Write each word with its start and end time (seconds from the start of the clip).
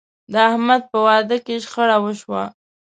د 0.31 0.33
احمد 0.49 0.81
په 0.91 0.97
واده 1.05 1.37
کې 1.45 1.55
شخړه 1.63 1.97
وشوه. 2.03 2.43